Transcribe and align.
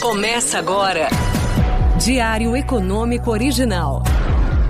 Começa 0.00 0.60
agora. 0.60 1.08
Diário 1.98 2.56
Econômico 2.56 3.32
Original. 3.32 4.04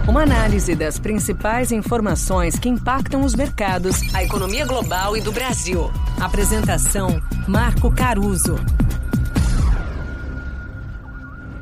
Uma 0.09 0.23
análise 0.23 0.75
das 0.75 0.99
principais 0.99 1.71
informações 1.71 2.59
que 2.59 2.67
impactam 2.67 3.21
os 3.21 3.35
mercados, 3.35 4.15
a 4.15 4.25
economia 4.25 4.65
global 4.65 5.19
e 5.19 5.21
do 5.21 5.31
Brasil. 5.31 5.91
Apresentação: 6.19 7.21
Marco 7.47 7.95
Caruso. 7.95 8.57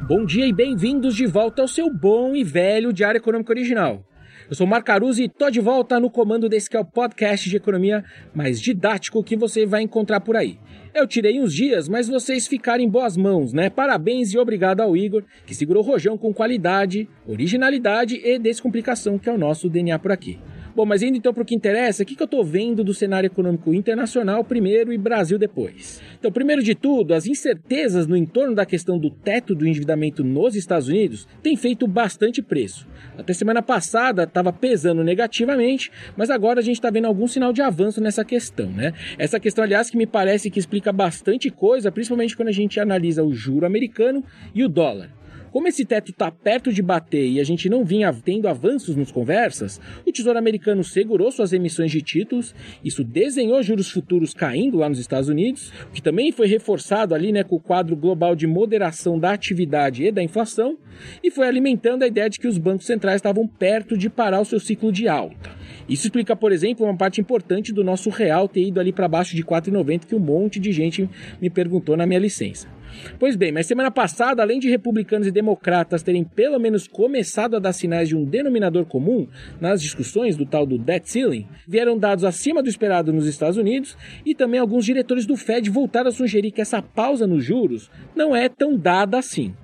Bom 0.02 0.24
dia 0.24 0.46
e 0.46 0.52
bem-vindos 0.52 1.16
de 1.16 1.26
volta 1.26 1.62
ao 1.62 1.68
seu 1.68 1.92
bom 1.92 2.36
e 2.36 2.44
velho 2.44 2.92
Diário 2.92 3.18
Econômico 3.18 3.50
Original. 3.50 4.04
Eu 4.48 4.54
sou 4.54 4.66
Marco 4.66 4.86
Caruso 4.86 5.22
e 5.22 5.28
tô 5.28 5.50
de 5.50 5.60
volta 5.60 5.98
no 5.98 6.10
comando 6.10 6.48
desse 6.48 6.70
que 6.70 6.76
é 6.76 6.80
o 6.80 6.84
podcast 6.84 7.48
de 7.48 7.56
economia 7.56 8.04
mais 8.34 8.60
didático 8.60 9.24
que 9.24 9.36
você 9.36 9.66
vai 9.66 9.82
encontrar 9.82 10.20
por 10.20 10.36
aí. 10.36 10.58
Eu 10.94 11.06
tirei 11.06 11.40
uns 11.40 11.52
dias, 11.52 11.88
mas 11.88 12.08
vocês 12.08 12.46
ficaram 12.46 12.82
em 12.82 12.88
boas 12.88 13.16
mãos, 13.16 13.52
né? 13.52 13.68
Parabéns 13.68 14.32
e 14.32 14.38
obrigado 14.38 14.80
ao 14.80 14.96
Igor, 14.96 15.24
que 15.44 15.54
segurou 15.54 15.82
o 15.82 15.86
rojão 15.86 16.16
com 16.16 16.32
qualidade, 16.32 17.08
originalidade 17.26 18.20
e 18.24 18.38
descomplicação, 18.38 19.18
que 19.18 19.28
é 19.28 19.32
o 19.32 19.38
nosso 19.38 19.68
DNA 19.68 19.98
por 19.98 20.12
aqui. 20.12 20.38
Bom, 20.76 20.84
mas 20.84 21.00
indo 21.00 21.16
então 21.16 21.32
para 21.32 21.42
o 21.42 21.46
que 21.46 21.54
interessa, 21.54 22.02
o 22.02 22.06
que, 22.06 22.14
que 22.14 22.22
eu 22.22 22.26
estou 22.26 22.44
vendo 22.44 22.84
do 22.84 22.92
cenário 22.92 23.28
econômico 23.28 23.72
internacional 23.72 24.44
primeiro 24.44 24.92
e 24.92 24.98
Brasil 24.98 25.38
depois? 25.38 26.02
Então, 26.18 26.30
primeiro 26.30 26.62
de 26.62 26.74
tudo, 26.74 27.14
as 27.14 27.26
incertezas 27.26 28.06
no 28.06 28.14
entorno 28.14 28.54
da 28.54 28.66
questão 28.66 28.98
do 28.98 29.08
teto 29.08 29.54
do 29.54 29.66
endividamento 29.66 30.22
nos 30.22 30.54
Estados 30.54 30.88
Unidos 30.88 31.26
têm 31.42 31.56
feito 31.56 31.86
bastante 31.86 32.42
preço. 32.42 32.86
Até 33.16 33.32
semana 33.32 33.62
passada 33.62 34.24
estava 34.24 34.52
pesando 34.52 35.02
negativamente, 35.02 35.90
mas 36.14 36.28
agora 36.28 36.60
a 36.60 36.62
gente 36.62 36.76
está 36.76 36.90
vendo 36.90 37.06
algum 37.06 37.26
sinal 37.26 37.54
de 37.54 37.62
avanço 37.62 37.98
nessa 37.98 38.22
questão, 38.22 38.70
né? 38.70 38.92
Essa 39.16 39.40
questão, 39.40 39.64
aliás, 39.64 39.88
que 39.88 39.96
me 39.96 40.06
parece 40.06 40.50
que 40.50 40.58
explica 40.58 40.92
bastante 40.92 41.48
coisa, 41.48 41.90
principalmente 41.90 42.36
quando 42.36 42.48
a 42.48 42.52
gente 42.52 42.78
analisa 42.78 43.24
o 43.24 43.32
juro 43.32 43.64
americano 43.64 44.22
e 44.54 44.62
o 44.62 44.68
dólar. 44.68 45.08
Como 45.56 45.68
esse 45.68 45.86
teto 45.86 46.10
está 46.10 46.30
perto 46.30 46.70
de 46.70 46.82
bater 46.82 47.26
e 47.26 47.40
a 47.40 47.44
gente 47.44 47.66
não 47.70 47.82
vinha 47.82 48.12
tendo 48.12 48.46
avanços 48.46 48.94
nos 48.94 49.10
conversas, 49.10 49.80
o 50.06 50.12
Tesouro 50.12 50.38
Americano 50.38 50.84
segurou 50.84 51.32
suas 51.32 51.50
emissões 51.50 51.90
de 51.90 52.02
títulos, 52.02 52.54
isso 52.84 53.02
desenhou 53.02 53.62
juros 53.62 53.90
futuros 53.90 54.34
caindo 54.34 54.76
lá 54.76 54.86
nos 54.86 54.98
Estados 54.98 55.30
Unidos, 55.30 55.72
o 55.88 55.94
que 55.94 56.02
também 56.02 56.30
foi 56.30 56.46
reforçado 56.46 57.14
ali 57.14 57.32
né, 57.32 57.42
com 57.42 57.56
o 57.56 57.58
quadro 57.58 57.96
global 57.96 58.36
de 58.36 58.46
moderação 58.46 59.18
da 59.18 59.32
atividade 59.32 60.04
e 60.04 60.12
da 60.12 60.22
inflação, 60.22 60.76
e 61.24 61.30
foi 61.30 61.48
alimentando 61.48 62.02
a 62.02 62.06
ideia 62.06 62.28
de 62.28 62.38
que 62.38 62.46
os 62.46 62.58
bancos 62.58 62.84
centrais 62.84 63.16
estavam 63.16 63.48
perto 63.48 63.96
de 63.96 64.10
parar 64.10 64.42
o 64.42 64.44
seu 64.44 64.60
ciclo 64.60 64.92
de 64.92 65.08
alta. 65.08 65.56
Isso 65.88 66.06
explica, 66.06 66.36
por 66.36 66.52
exemplo, 66.52 66.84
uma 66.84 66.98
parte 66.98 67.18
importante 67.18 67.72
do 67.72 67.82
nosso 67.82 68.10
real 68.10 68.46
ter 68.46 68.62
ido 68.62 68.78
ali 68.78 68.92
para 68.92 69.08
baixo 69.08 69.34
de 69.34 69.42
4,90 69.42 70.04
que 70.04 70.14
um 70.14 70.20
monte 70.20 70.60
de 70.60 70.70
gente 70.70 71.08
me 71.40 71.48
perguntou 71.48 71.96
na 71.96 72.04
minha 72.04 72.20
licença. 72.20 72.75
Pois 73.18 73.36
bem, 73.36 73.52
mas 73.52 73.66
semana 73.66 73.90
passada, 73.90 74.42
além 74.42 74.58
de 74.58 74.68
republicanos 74.68 75.26
e 75.26 75.30
democratas 75.30 76.02
terem 76.02 76.24
pelo 76.24 76.58
menos 76.58 76.86
começado 76.86 77.56
a 77.56 77.58
dar 77.58 77.72
sinais 77.72 78.08
de 78.08 78.16
um 78.16 78.24
denominador 78.24 78.84
comum 78.84 79.26
nas 79.60 79.80
discussões 79.80 80.36
do 80.36 80.46
tal 80.46 80.66
do 80.66 80.78
debt 80.78 81.10
ceiling, 81.10 81.46
vieram 81.66 81.98
dados 81.98 82.24
acima 82.24 82.62
do 82.62 82.68
esperado 82.68 83.12
nos 83.12 83.26
Estados 83.26 83.56
Unidos 83.56 83.96
e 84.24 84.34
também 84.34 84.60
alguns 84.60 84.84
diretores 84.84 85.26
do 85.26 85.36
Fed 85.36 85.68
voltaram 85.70 86.08
a 86.08 86.12
sugerir 86.12 86.50
que 86.50 86.60
essa 86.60 86.82
pausa 86.82 87.26
nos 87.26 87.44
juros 87.44 87.90
não 88.14 88.34
é 88.34 88.48
tão 88.48 88.76
dada 88.76 89.18
assim. 89.18 89.54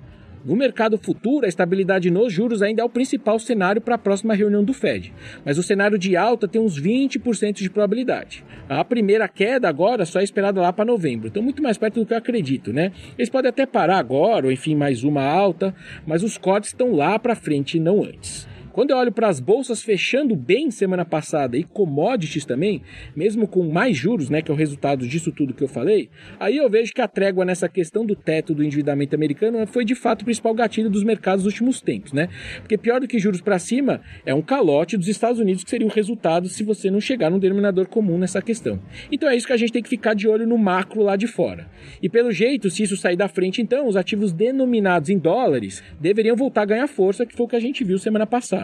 No 0.45 0.57
mercado 0.57 0.97
futuro, 0.97 1.45
a 1.45 1.49
estabilidade 1.49 2.11
nos 2.11 2.33
juros 2.33 2.61
ainda 2.61 2.81
é 2.81 2.85
o 2.85 2.89
principal 2.89 3.39
cenário 3.39 3.79
para 3.81 3.95
a 3.95 3.97
próxima 3.97 4.33
reunião 4.33 4.61
do 4.61 4.73
Fed, 4.73 5.13
mas 5.45 5.57
o 5.57 5.63
cenário 5.63 5.97
de 5.97 6.17
alta 6.17 6.49
tem 6.49 6.61
uns 6.61 6.77
20% 6.77 7.59
de 7.59 7.69
probabilidade. 7.69 8.43
A 8.67 8.83
primeira 8.83 9.25
queda 9.29 9.69
agora 9.69 10.05
só 10.05 10.19
é 10.19 10.23
esperada 10.23 10.59
lá 10.59 10.73
para 10.73 10.83
novembro, 10.83 11.29
então 11.29 11.41
muito 11.41 11.63
mais 11.63 11.77
perto 11.77 12.01
do 12.01 12.05
que 12.05 12.13
eu 12.13 12.17
acredito, 12.17 12.73
né? 12.73 12.91
Eles 13.17 13.29
podem 13.29 13.47
até 13.47 13.65
parar 13.65 13.97
agora, 13.97 14.47
ou 14.47 14.51
enfim, 14.51 14.75
mais 14.75 15.05
uma 15.05 15.23
alta, 15.23 15.73
mas 16.05 16.23
os 16.23 16.37
cortes 16.37 16.71
estão 16.71 16.93
lá 16.93 17.17
para 17.17 17.35
frente 17.35 17.77
e 17.77 17.79
não 17.79 18.03
antes. 18.03 18.45
Quando 18.73 18.89
eu 18.89 18.97
olho 18.97 19.11
para 19.11 19.29
as 19.29 19.39
bolsas 19.39 19.83
fechando 19.83 20.35
bem 20.35 20.71
semana 20.71 21.05
passada 21.05 21.55
e 21.55 21.63
commodities 21.63 22.43
também, 22.43 22.81
mesmo 23.15 23.47
com 23.47 23.63
mais 23.71 23.95
juros, 23.95 24.31
né, 24.31 24.41
que 24.41 24.49
é 24.49 24.53
o 24.53 24.57
resultado 24.57 25.07
disso 25.07 25.31
tudo 25.31 25.53
que 25.53 25.63
eu 25.63 25.67
falei, 25.67 26.09
aí 26.39 26.57
eu 26.57 26.67
vejo 26.67 26.91
que 26.91 26.99
a 26.99 27.07
trégua 27.07 27.45
nessa 27.45 27.69
questão 27.69 28.03
do 28.03 28.15
teto 28.15 28.55
do 28.55 28.63
endividamento 28.63 29.15
americano 29.15 29.63
foi 29.67 29.85
de 29.85 29.93
fato 29.93 30.23
o 30.23 30.25
principal 30.25 30.55
gatilho 30.55 30.89
dos 30.89 31.03
mercados 31.03 31.45
nos 31.45 31.53
últimos 31.53 31.81
tempos, 31.81 32.13
né? 32.13 32.29
Porque 32.61 32.75
pior 32.75 32.99
do 32.99 33.07
que 33.07 33.19
juros 33.19 33.41
para 33.41 33.59
cima 33.59 34.01
é 34.25 34.33
um 34.33 34.41
calote 34.41 34.97
dos 34.97 35.07
Estados 35.07 35.39
Unidos 35.39 35.63
que 35.63 35.69
seria 35.69 35.85
o 35.85 35.91
resultado 35.91 36.49
se 36.49 36.63
você 36.63 36.89
não 36.89 36.99
chegar 36.99 37.29
num 37.29 37.37
denominador 37.37 37.87
comum 37.87 38.17
nessa 38.17 38.41
questão. 38.41 38.79
Então 39.11 39.29
é 39.29 39.35
isso 39.35 39.45
que 39.45 39.53
a 39.53 39.57
gente 39.57 39.71
tem 39.71 39.83
que 39.83 39.89
ficar 39.89 40.15
de 40.15 40.27
olho 40.27 40.47
no 40.47 40.57
macro 40.57 41.03
lá 41.03 41.15
de 41.15 41.27
fora. 41.27 41.69
E 42.01 42.09
pelo 42.09 42.31
jeito, 42.31 42.71
se 42.71 42.81
isso 42.81 42.97
sair 42.97 43.15
da 43.15 43.27
frente, 43.27 43.61
então 43.61 43.87
os 43.87 43.95
ativos 43.95 44.33
denominados 44.33 45.11
em 45.11 45.19
dólares 45.19 45.83
deveriam 46.01 46.35
voltar 46.35 46.63
a 46.63 46.65
ganhar 46.65 46.87
força, 46.87 47.23
que 47.23 47.35
foi 47.35 47.45
o 47.45 47.49
que 47.49 47.55
a 47.55 47.59
gente 47.59 47.83
viu 47.83 47.99
semana 47.99 48.25
passada. 48.25 48.62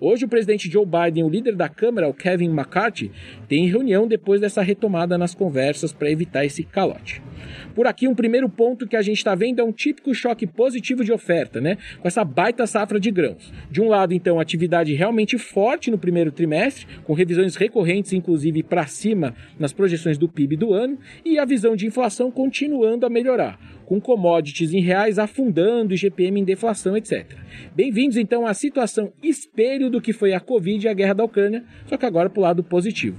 Hoje, 0.00 0.24
o 0.24 0.28
presidente 0.28 0.70
Joe 0.70 0.86
Biden, 0.86 1.24
o 1.24 1.28
líder 1.28 1.54
da 1.54 1.68
Câmara, 1.68 2.08
o 2.08 2.14
Kevin 2.14 2.48
McCarthy, 2.48 3.12
tem 3.46 3.68
reunião 3.68 4.08
depois 4.08 4.40
dessa 4.40 4.62
retomada 4.62 5.18
nas 5.18 5.34
conversas 5.34 5.92
para 5.92 6.10
evitar 6.10 6.42
esse 6.42 6.64
calote. 6.64 7.22
Por 7.74 7.86
aqui, 7.86 8.08
um 8.08 8.14
primeiro 8.14 8.48
ponto 8.48 8.86
que 8.86 8.96
a 8.96 9.02
gente 9.02 9.18
está 9.18 9.34
vendo 9.34 9.60
é 9.60 9.64
um 9.64 9.72
típico 9.72 10.14
choque 10.14 10.46
positivo 10.46 11.04
de 11.04 11.12
oferta, 11.12 11.60
né? 11.60 11.76
Com 12.00 12.08
essa 12.08 12.24
baita 12.24 12.66
safra 12.66 12.98
de 12.98 13.10
grãos. 13.10 13.52
De 13.70 13.82
um 13.82 13.88
lado, 13.88 14.14
então, 14.14 14.40
atividade 14.40 14.94
realmente 14.94 15.36
forte 15.36 15.90
no 15.90 15.98
primeiro 15.98 16.32
trimestre, 16.32 16.86
com 17.04 17.12
revisões 17.12 17.54
recorrentes, 17.56 18.14
inclusive 18.14 18.62
para 18.62 18.86
cima 18.86 19.34
nas 19.58 19.74
projeções 19.74 20.16
do 20.16 20.28
PIB 20.28 20.56
do 20.56 20.72
ano, 20.72 20.98
e 21.24 21.38
a 21.38 21.44
visão 21.44 21.76
de 21.76 21.86
inflação 21.86 22.30
continuando 22.30 23.04
a 23.04 23.10
melhorar 23.10 23.58
com 23.90 24.00
commodities 24.00 24.72
em 24.72 24.80
reais 24.80 25.18
afundando, 25.18 25.92
IGPM 25.92 26.40
em 26.40 26.44
deflação, 26.44 26.96
etc. 26.96 27.26
Bem-vindos 27.74 28.16
então 28.16 28.46
à 28.46 28.54
situação 28.54 29.12
espelho 29.20 29.90
do 29.90 30.00
que 30.00 30.12
foi 30.12 30.32
a 30.32 30.38
Covid 30.38 30.86
e 30.86 30.88
a 30.88 30.94
guerra 30.94 31.14
da 31.14 31.24
Ucrânia, 31.24 31.64
só 31.86 31.96
que 31.96 32.06
agora 32.06 32.30
para 32.30 32.38
o 32.38 32.42
lado 32.44 32.62
positivo. 32.62 33.18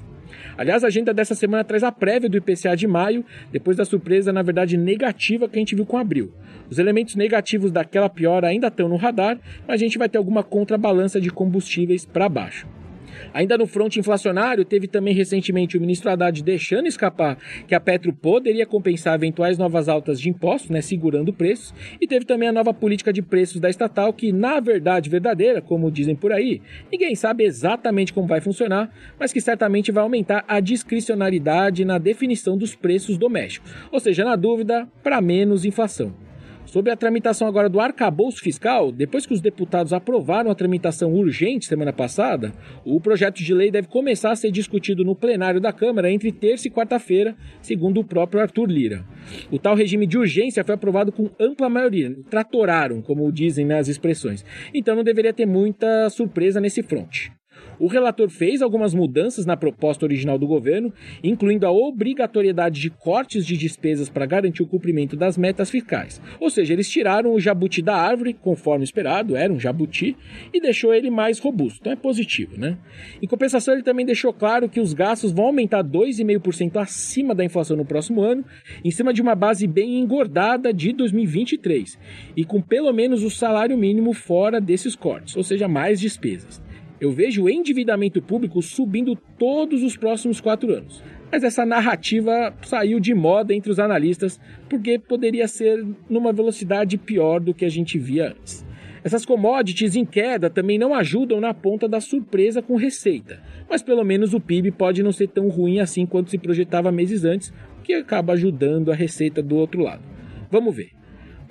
Aliás, 0.57 0.81
a 0.85 0.87
agenda 0.87 1.13
dessa 1.13 1.35
semana 1.35 1.65
traz 1.65 1.83
a 1.83 1.91
prévia 1.91 2.29
do 2.29 2.37
IPCA 2.37 2.73
de 2.73 2.87
maio, 2.87 3.25
depois 3.51 3.75
da 3.75 3.83
surpresa, 3.83 4.31
na 4.31 4.41
verdade, 4.41 4.77
negativa 4.77 5.49
que 5.49 5.57
a 5.57 5.59
gente 5.59 5.75
viu 5.75 5.85
com 5.85 5.97
abril. 5.97 6.31
Os 6.69 6.79
elementos 6.79 7.17
negativos 7.17 7.69
daquela 7.69 8.07
piora 8.07 8.47
ainda 8.47 8.67
estão 8.67 8.87
no 8.87 8.95
radar, 8.95 9.37
mas 9.67 9.73
a 9.73 9.83
gente 9.83 9.97
vai 9.97 10.07
ter 10.07 10.19
alguma 10.19 10.41
contrabalança 10.41 11.19
de 11.19 11.29
combustíveis 11.29 12.05
para 12.05 12.29
baixo. 12.29 12.65
Ainda 13.33 13.57
no 13.57 13.67
fronte 13.67 13.99
inflacionário, 13.99 14.65
teve 14.65 14.87
também 14.87 15.13
recentemente 15.13 15.77
o 15.77 15.81
ministro 15.81 16.09
Haddad 16.09 16.43
deixando 16.43 16.87
escapar 16.87 17.37
que 17.67 17.75
a 17.75 17.79
Petro 17.79 18.13
poderia 18.13 18.65
compensar 18.65 19.15
eventuais 19.15 19.57
novas 19.57 19.87
altas 19.87 20.19
de 20.19 20.29
impostos, 20.29 20.69
né, 20.69 20.81
segurando 20.81 21.33
preços, 21.33 21.73
e 21.99 22.07
teve 22.07 22.25
também 22.25 22.49
a 22.49 22.53
nova 22.53 22.73
política 22.73 23.11
de 23.11 23.21
preços 23.21 23.59
da 23.59 23.69
estatal, 23.69 24.13
que 24.13 24.31
na 24.31 24.59
verdade 24.59 25.09
verdadeira, 25.09 25.61
como 25.61 25.91
dizem 25.91 26.15
por 26.15 26.31
aí, 26.31 26.61
ninguém 26.91 27.15
sabe 27.15 27.43
exatamente 27.43 28.13
como 28.13 28.27
vai 28.27 28.41
funcionar, 28.41 28.93
mas 29.19 29.33
que 29.33 29.41
certamente 29.41 29.91
vai 29.91 30.03
aumentar 30.03 30.43
a 30.47 30.59
discricionariedade 30.59 31.85
na 31.85 31.97
definição 31.97 32.57
dos 32.57 32.75
preços 32.75 33.17
domésticos, 33.17 33.71
ou 33.91 33.99
seja, 33.99 34.23
na 34.23 34.35
dúvida, 34.35 34.87
para 35.03 35.21
menos 35.21 35.65
inflação. 35.65 36.30
Sobre 36.71 36.89
a 36.89 36.95
tramitação 36.95 37.49
agora 37.49 37.67
do 37.67 37.81
arcabouço 37.81 38.39
fiscal, 38.39 38.93
depois 38.93 39.25
que 39.25 39.33
os 39.33 39.41
deputados 39.41 39.91
aprovaram 39.91 40.49
a 40.49 40.55
tramitação 40.55 41.13
urgente 41.13 41.65
semana 41.65 41.91
passada, 41.91 42.53
o 42.85 42.97
projeto 43.01 43.43
de 43.43 43.53
lei 43.53 43.69
deve 43.69 43.89
começar 43.89 44.31
a 44.31 44.37
ser 44.37 44.51
discutido 44.51 45.03
no 45.03 45.13
plenário 45.13 45.59
da 45.59 45.73
Câmara 45.73 46.09
entre 46.09 46.31
terça 46.31 46.69
e 46.69 46.71
quarta-feira, 46.71 47.35
segundo 47.61 47.99
o 47.99 48.05
próprio 48.05 48.41
Arthur 48.41 48.69
Lira. 48.69 49.03
O 49.51 49.59
tal 49.59 49.75
regime 49.75 50.07
de 50.07 50.17
urgência 50.17 50.63
foi 50.63 50.75
aprovado 50.75 51.11
com 51.11 51.29
ampla 51.37 51.67
maioria, 51.67 52.15
tratoraram, 52.29 53.01
como 53.01 53.29
dizem 53.33 53.65
nas 53.65 53.89
expressões. 53.89 54.45
Então 54.73 54.95
não 54.95 55.03
deveria 55.03 55.33
ter 55.33 55.45
muita 55.45 56.09
surpresa 56.09 56.61
nesse 56.61 56.81
fronte. 56.81 57.33
O 57.81 57.87
relator 57.87 58.29
fez 58.29 58.61
algumas 58.61 58.93
mudanças 58.93 59.43
na 59.43 59.57
proposta 59.57 60.05
original 60.05 60.37
do 60.37 60.45
governo, 60.45 60.93
incluindo 61.23 61.65
a 61.65 61.71
obrigatoriedade 61.71 62.79
de 62.79 62.91
cortes 62.91 63.43
de 63.43 63.57
despesas 63.57 64.07
para 64.07 64.27
garantir 64.27 64.61
o 64.61 64.67
cumprimento 64.67 65.15
das 65.15 65.35
metas 65.35 65.71
fiscais. 65.71 66.21
Ou 66.39 66.51
seja, 66.51 66.73
eles 66.73 66.87
tiraram 66.87 67.33
o 67.33 67.39
jabuti 67.39 67.81
da 67.81 67.95
árvore, 67.95 68.35
conforme 68.35 68.83
esperado, 68.83 69.35
era 69.35 69.51
um 69.51 69.59
jabuti, 69.59 70.15
e 70.53 70.61
deixou 70.61 70.93
ele 70.93 71.09
mais 71.09 71.39
robusto. 71.39 71.79
Então 71.81 71.91
é 71.91 71.95
positivo, 71.95 72.55
né? 72.55 72.77
Em 73.19 73.25
compensação, 73.25 73.73
ele 73.73 73.81
também 73.81 74.05
deixou 74.05 74.31
claro 74.31 74.69
que 74.69 74.79
os 74.79 74.93
gastos 74.93 75.31
vão 75.31 75.45
aumentar 75.45 75.83
2,5% 75.83 76.79
acima 76.79 77.33
da 77.33 77.43
inflação 77.43 77.75
no 77.75 77.83
próximo 77.83 78.21
ano, 78.21 78.45
em 78.85 78.91
cima 78.91 79.11
de 79.11 79.23
uma 79.23 79.33
base 79.33 79.65
bem 79.65 79.97
engordada 79.97 80.71
de 80.71 80.93
2023, 80.93 81.97
e 82.37 82.45
com 82.45 82.61
pelo 82.61 82.93
menos 82.93 83.23
o 83.23 83.31
salário 83.31 83.75
mínimo 83.75 84.13
fora 84.13 84.61
desses 84.61 84.95
cortes, 84.95 85.35
ou 85.35 85.41
seja, 85.41 85.67
mais 85.67 85.99
despesas 85.99 86.61
eu 87.01 87.11
vejo 87.11 87.43
o 87.43 87.49
endividamento 87.49 88.21
público 88.21 88.61
subindo 88.61 89.15
todos 89.15 89.81
os 89.81 89.97
próximos 89.97 90.39
quatro 90.39 90.71
anos. 90.71 91.03
Mas 91.31 91.43
essa 91.43 91.65
narrativa 91.65 92.53
saiu 92.61 92.99
de 92.99 93.15
moda 93.15 93.55
entre 93.55 93.71
os 93.71 93.79
analistas 93.79 94.39
porque 94.69 94.99
poderia 94.99 95.47
ser 95.47 95.83
numa 96.07 96.31
velocidade 96.31 96.99
pior 96.99 97.39
do 97.39 97.55
que 97.55 97.65
a 97.65 97.69
gente 97.69 97.97
via 97.97 98.27
antes. 98.27 98.63
Essas 99.03 99.25
commodities 99.25 99.95
em 99.95 100.05
queda 100.05 100.47
também 100.47 100.77
não 100.77 100.93
ajudam 100.93 101.41
na 101.41 101.55
ponta 101.55 101.89
da 101.89 101.99
surpresa 101.99 102.61
com 102.61 102.75
receita, 102.75 103.41
mas 103.67 103.81
pelo 103.81 104.03
menos 104.03 104.35
o 104.35 104.39
PIB 104.39 104.69
pode 104.69 105.01
não 105.01 105.11
ser 105.11 105.27
tão 105.27 105.49
ruim 105.49 105.79
assim 105.79 106.05
quanto 106.05 106.29
se 106.29 106.37
projetava 106.37 106.91
meses 106.91 107.25
antes, 107.25 107.51
o 107.79 107.81
que 107.81 107.95
acaba 107.95 108.33
ajudando 108.33 108.91
a 108.91 108.95
receita 108.95 109.41
do 109.41 109.55
outro 109.55 109.81
lado. 109.81 110.03
Vamos 110.51 110.75
ver. 110.75 111.00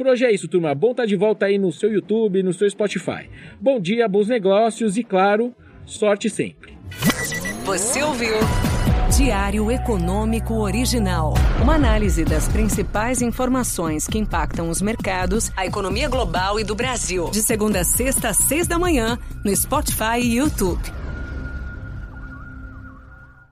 Por 0.01 0.07
hoje 0.07 0.25
é 0.25 0.33
isso, 0.33 0.49
turma. 0.49 0.75
Bom 0.75 0.93
estar 0.93 1.03
tá 1.03 1.07
de 1.07 1.15
volta 1.15 1.45
aí 1.45 1.59
no 1.59 1.71
seu 1.71 1.93
YouTube, 1.93 2.43
no 2.43 2.55
seu 2.55 2.69
Spotify. 2.71 3.29
Bom 3.61 3.79
dia, 3.79 4.09
bons 4.09 4.29
negócios 4.29 4.97
e, 4.97 5.05
claro, 5.05 5.55
sorte 5.85 6.31
sempre. 6.31 6.79
Você 7.67 8.03
ouviu? 8.03 8.33
Diário 9.15 9.71
Econômico 9.71 10.55
Original. 10.55 11.35
Uma 11.61 11.75
análise 11.75 12.25
das 12.25 12.49
principais 12.49 13.21
informações 13.21 14.07
que 14.07 14.17
impactam 14.17 14.71
os 14.71 14.81
mercados, 14.81 15.53
a 15.55 15.67
economia 15.67 16.09
global 16.09 16.59
e 16.59 16.65
do 16.65 16.75
Brasil. 16.75 17.29
De 17.31 17.43
segunda 17.43 17.81
a 17.81 17.85
sexta, 17.85 18.31
às 18.31 18.39
seis 18.39 18.67
da 18.67 18.79
manhã, 18.79 19.19
no 19.45 19.55
Spotify 19.55 20.19
e 20.19 20.37
YouTube. 20.37 21.00